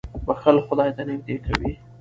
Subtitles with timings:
[0.25, 1.71] •بښل خدای ته نېږدې کوي.